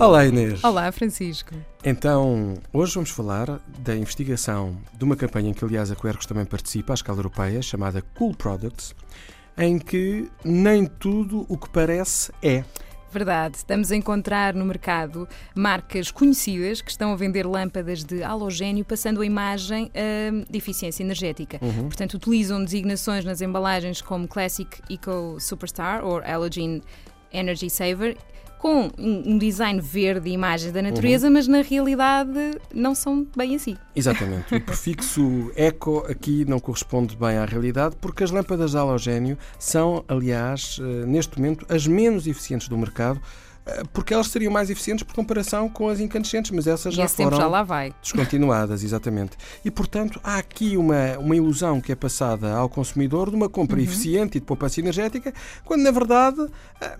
Olá 0.00 0.24
Inês. 0.24 0.62
Olá 0.62 0.92
Francisco. 0.92 1.54
Então, 1.84 2.54
hoje 2.72 2.94
vamos 2.94 3.10
falar 3.10 3.60
da 3.80 3.96
investigação 3.96 4.76
de 4.96 5.04
uma 5.04 5.16
campanha 5.16 5.50
em 5.50 5.52
que, 5.52 5.64
aliás, 5.64 5.90
a 5.90 5.96
Quercus 5.96 6.24
também 6.24 6.44
participa 6.44 6.92
à 6.92 6.94
escala 6.94 7.18
europeia, 7.18 7.60
chamada 7.60 8.00
Cool 8.16 8.34
Products, 8.34 8.94
em 9.56 9.76
que 9.78 10.30
nem 10.44 10.86
tudo 10.86 11.44
o 11.48 11.58
que 11.58 11.68
parece 11.70 12.30
é. 12.40 12.64
Verdade, 13.10 13.56
estamos 13.56 13.90
a 13.90 13.96
encontrar 13.96 14.54
no 14.54 14.64
mercado 14.64 15.26
marcas 15.54 16.10
conhecidas 16.10 16.80
que 16.80 16.90
estão 16.90 17.12
a 17.12 17.16
vender 17.16 17.46
lâmpadas 17.46 18.04
de 18.04 18.22
halogénio 18.22 18.84
passando 18.84 19.22
a 19.22 19.26
imagem 19.26 19.90
de 20.48 20.58
eficiência 20.58 21.02
energética. 21.02 21.58
Uhum. 21.60 21.84
Portanto, 21.84 22.14
utilizam 22.14 22.62
designações 22.62 23.24
nas 23.24 23.40
embalagens 23.40 24.00
como 24.00 24.28
Classic 24.28 24.68
Eco 24.90 25.40
Superstar 25.40 26.04
ou 26.04 26.22
Halogen 26.22 26.82
Energy 27.32 27.68
Saver 27.68 28.16
com 28.58 28.90
um 28.98 29.38
design 29.38 29.80
verde 29.80 30.28
e 30.28 30.32
imagens 30.32 30.72
da 30.72 30.82
natureza, 30.82 31.28
uhum. 31.28 31.32
mas 31.34 31.46
na 31.46 31.62
realidade 31.62 32.58
não 32.74 32.94
são 32.94 33.26
bem 33.36 33.54
assim. 33.54 33.76
Exatamente. 33.94 34.54
O 34.54 34.60
prefixo 34.60 35.50
eco 35.56 36.04
aqui 36.08 36.44
não 36.44 36.58
corresponde 36.58 37.16
bem 37.16 37.36
à 37.36 37.44
realidade, 37.44 37.96
porque 38.00 38.24
as 38.24 38.30
lâmpadas 38.30 38.72
de 38.72 38.76
halogénio 38.76 39.38
são, 39.58 40.04
aliás, 40.08 40.78
eh, 40.80 41.06
neste 41.06 41.38
momento, 41.38 41.64
as 41.68 41.86
menos 41.86 42.26
eficientes 42.26 42.68
do 42.68 42.76
mercado 42.76 43.20
porque 43.92 44.14
elas 44.14 44.28
seriam 44.28 44.52
mais 44.52 44.70
eficientes 44.70 45.02
por 45.02 45.14
comparação 45.14 45.68
com 45.68 45.88
as 45.88 46.00
incandescentes, 46.00 46.50
mas 46.50 46.66
essas 46.66 46.94
já 46.94 47.08
foram 47.08 47.36
já 47.36 47.90
descontinuadas, 48.02 48.82
exatamente. 48.82 49.36
E, 49.64 49.70
portanto, 49.70 50.20
há 50.22 50.38
aqui 50.38 50.76
uma, 50.76 51.18
uma 51.18 51.36
ilusão 51.36 51.80
que 51.80 51.92
é 51.92 51.94
passada 51.96 52.52
ao 52.54 52.68
consumidor 52.68 53.30
de 53.30 53.36
uma 53.36 53.48
compra 53.48 53.76
uhum. 53.76 53.82
eficiente 53.82 54.38
e 54.38 54.40
de 54.40 54.46
poupança 54.46 54.80
energética, 54.80 55.32
quando, 55.64 55.82
na 55.82 55.90
verdade, 55.90 56.40
eh, 56.80 56.96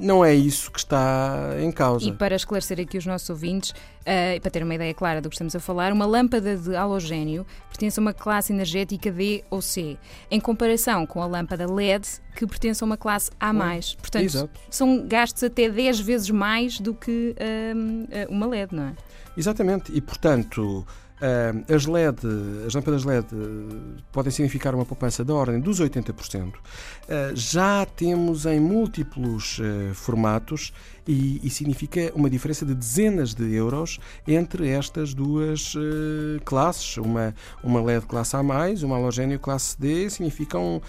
não 0.00 0.24
é 0.24 0.34
isso 0.34 0.70
que 0.70 0.78
está 0.78 1.56
em 1.60 1.70
causa. 1.72 2.06
E 2.08 2.12
para 2.12 2.36
esclarecer 2.36 2.80
aqui 2.80 2.98
os 2.98 3.06
nossos 3.06 3.28
ouvintes, 3.30 3.70
uh, 3.70 4.40
para 4.40 4.50
ter 4.50 4.62
uma 4.62 4.74
ideia 4.74 4.94
clara 4.94 5.20
do 5.20 5.28
que 5.28 5.34
estamos 5.34 5.54
a 5.54 5.60
falar, 5.60 5.92
uma 5.92 6.06
lâmpada 6.06 6.56
de 6.56 6.74
halogénio 6.74 7.46
pertence 7.68 7.98
a 7.98 8.02
uma 8.02 8.12
classe 8.12 8.52
energética 8.52 9.10
D 9.10 9.44
ou 9.50 9.60
C, 9.60 9.96
em 10.30 10.40
comparação 10.40 11.06
com 11.06 11.22
a 11.22 11.26
lâmpada 11.26 11.70
LED, 11.70 12.06
que 12.36 12.46
pertence 12.46 12.84
a 12.84 12.86
uma 12.86 12.96
classe 12.96 13.30
A. 13.40 13.52
Portanto, 13.52 14.24
Exato. 14.24 14.60
são 14.70 15.06
gastos 15.06 15.42
até 15.42 15.68
10 15.68 16.00
vezes 16.00 16.30
mais 16.30 16.78
do 16.78 16.94
que 16.94 17.34
uh, 17.38 18.32
uma 18.32 18.46
LED, 18.46 18.74
não 18.74 18.84
é? 18.84 18.92
Exatamente, 19.36 19.92
e 19.92 20.00
portanto. 20.00 20.86
Uh, 21.16 21.74
as 21.74 21.86
LED, 21.86 22.18
as 22.66 22.74
lâmpadas 22.74 23.04
LED 23.04 23.26
uh, 23.32 24.02
podem 24.12 24.30
significar 24.30 24.74
uma 24.74 24.84
poupança 24.84 25.24
da 25.24 25.32
ordem 25.32 25.58
dos 25.58 25.80
80%. 25.80 26.48
Uh, 26.52 26.54
já 27.34 27.86
temos 27.86 28.44
em 28.44 28.60
múltiplos 28.60 29.58
formatos 29.94 30.74
e, 31.06 31.40
e, 31.42 31.48
significa 31.48 32.12
uma 32.14 32.28
diferença 32.28 32.66
de 32.66 32.74
dezenas 32.74 33.32
de 33.32 33.54
euros 33.54 33.98
entre 34.26 34.68
estas 34.68 35.14
duas 35.14 35.74
classes. 36.44 36.96
Uma, 36.96 37.34
uma 37.62 37.80
LED 37.80 38.06
classe 38.06 38.34
A, 38.34 38.40
uma 38.40 38.96
halogénio 38.96 39.38
classe 39.38 39.78
D, 39.78 40.10
significam 40.10 40.82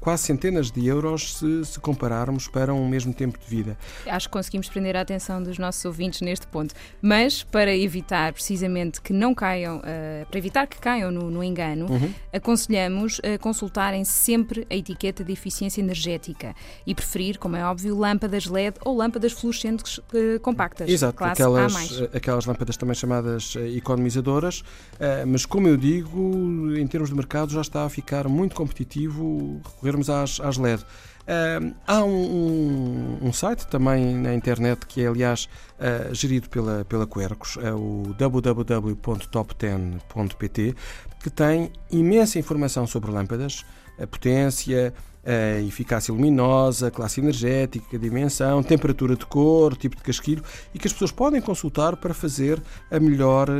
quase 0.00 0.24
centenas 0.24 0.70
de 0.70 0.84
euros 0.86 1.36
se, 1.36 1.64
se 1.64 1.78
compararmos 1.78 2.48
para 2.48 2.72
um 2.72 2.88
mesmo 2.88 3.12
tempo 3.12 3.38
de 3.38 3.46
vida. 3.46 3.76
Acho 4.06 4.28
que 4.28 4.32
conseguimos 4.32 4.68
prender 4.68 4.96
a 4.96 5.02
atenção 5.02 5.42
dos 5.42 5.58
nossos 5.58 5.84
ouvintes 5.84 6.22
neste 6.22 6.46
ponto. 6.46 6.74
Mas 7.02 7.42
para 7.42 7.76
evitar 7.76 8.32
precisamente 8.32 9.00
que 9.00 9.12
não 9.12 9.27
não 9.28 9.34
caiam, 9.34 9.78
uh, 9.78 10.26
para 10.26 10.38
evitar 10.38 10.66
que 10.66 10.78
caiam 10.78 11.10
no, 11.10 11.30
no 11.30 11.44
engano, 11.44 11.86
uhum. 11.90 12.12
aconselhamos 12.32 13.20
a 13.22 13.38
consultarem 13.38 14.04
sempre 14.04 14.66
a 14.70 14.74
etiqueta 14.74 15.22
de 15.22 15.32
eficiência 15.32 15.80
energética 15.80 16.54
e 16.86 16.94
preferir, 16.94 17.38
como 17.38 17.56
é 17.56 17.64
óbvio, 17.64 17.96
lâmpadas 17.96 18.46
LED 18.46 18.78
ou 18.84 18.96
lâmpadas 18.96 19.32
fluorescentes 19.32 19.98
uh, 19.98 20.40
compactas. 20.40 20.88
Exato, 20.88 21.22
aquelas, 21.22 22.00
eh, 22.00 22.10
aquelas 22.16 22.46
lâmpadas 22.46 22.76
também 22.76 22.94
chamadas 22.94 23.54
economizadoras, 23.76 24.60
uh, 24.60 25.26
mas 25.26 25.44
como 25.44 25.68
eu 25.68 25.76
digo, 25.76 26.74
em 26.74 26.86
termos 26.86 27.10
de 27.10 27.16
mercado 27.16 27.52
já 27.52 27.60
está 27.60 27.84
a 27.84 27.88
ficar 27.90 28.28
muito 28.28 28.56
competitivo 28.56 29.60
recorrermos 29.64 30.08
às, 30.08 30.40
às 30.40 30.56
LED. 30.56 30.84
Uh, 31.28 31.74
há 31.86 32.02
um, 32.02 33.18
um, 33.20 33.28
um, 33.28 33.32
site 33.34 33.66
também 33.66 34.14
na 34.14 34.32
internet 34.32 34.86
que 34.86 35.02
é, 35.02 35.08
aliás, 35.08 35.46
uh, 35.78 36.14
gerido 36.14 36.48
pela, 36.48 36.86
pela 36.86 37.06
Quercus, 37.06 37.58
é 37.60 37.70
o 37.70 38.14
www.top10.pt, 38.18 40.74
que 41.22 41.28
tem 41.28 41.70
imensa 41.90 42.38
informação 42.38 42.86
sobre 42.86 43.10
lâmpadas, 43.10 43.62
a 44.00 44.06
potência, 44.06 44.94
a 45.26 45.60
eficácia 45.60 46.14
luminosa, 46.14 46.90
classe 46.90 47.20
energética, 47.20 47.98
dimensão, 47.98 48.62
temperatura 48.62 49.14
de 49.14 49.26
cor, 49.26 49.76
tipo 49.76 49.96
de 49.96 50.02
casquilho 50.02 50.42
e 50.72 50.78
que 50.78 50.86
as 50.86 50.94
pessoas 50.94 51.12
podem 51.12 51.42
consultar 51.42 51.94
para 51.96 52.14
fazer 52.14 52.58
a 52.90 52.98
melhor, 52.98 53.50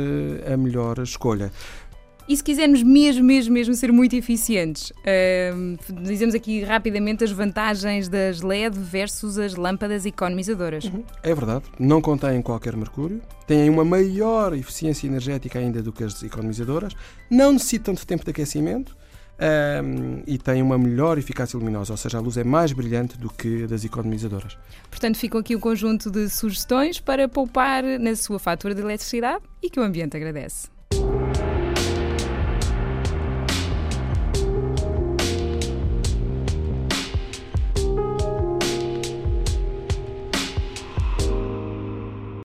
a 0.51 0.57
melhor 0.57 0.97
escolha. 0.97 1.51
E 2.29 2.37
se 2.37 2.43
quisermos 2.43 2.83
mesmo, 2.83 3.23
mesmo, 3.23 3.51
mesmo 3.51 3.73
ser 3.73 3.91
muito 3.91 4.15
eficientes, 4.15 4.91
uh, 4.91 6.03
dizemos 6.03 6.35
aqui 6.35 6.61
rapidamente 6.61 7.23
as 7.23 7.31
vantagens 7.31 8.07
das 8.07 8.41
LED 8.41 8.77
versus 8.77 9.39
as 9.39 9.55
lâmpadas 9.55 10.05
economizadoras. 10.05 10.83
Uhum. 10.83 11.03
É 11.23 11.33
verdade, 11.33 11.65
não 11.79 11.99
contêm 11.99 12.39
qualquer 12.43 12.77
mercúrio, 12.77 13.19
têm 13.47 13.67
uma 13.67 13.83
maior 13.83 14.53
eficiência 14.53 15.07
energética 15.07 15.57
ainda 15.57 15.81
do 15.81 15.91
que 15.91 16.03
as 16.03 16.21
economizadoras, 16.21 16.93
não 17.31 17.53
necessitam 17.53 17.95
de 17.95 18.05
tempo 18.05 18.23
de 18.23 18.29
aquecimento. 18.29 18.95
Um, 19.41 20.21
e 20.27 20.37
têm 20.37 20.61
uma 20.61 20.77
melhor 20.77 21.17
eficácia 21.17 21.57
luminosa, 21.57 21.93
ou 21.93 21.97
seja, 21.97 22.17
a 22.17 22.21
luz 22.21 22.35
é 22.35 22.43
mais 22.43 22.73
brilhante 22.73 23.17
do 23.17 23.29
que 23.29 23.63
a 23.63 23.67
das 23.67 23.85
economizadoras. 23.85 24.57
Portanto, 24.89 25.17
ficam 25.17 25.39
aqui 25.39 25.55
um 25.55 25.61
conjunto 25.61 26.11
de 26.11 26.29
sugestões 26.29 26.99
para 26.99 27.29
poupar 27.29 27.81
na 27.81 28.17
sua 28.17 28.37
fatura 28.37 28.75
de 28.75 28.81
eletricidade 28.81 29.41
e 29.63 29.69
que 29.69 29.79
o 29.79 29.83
ambiente 29.83 30.17
agradece. 30.17 30.67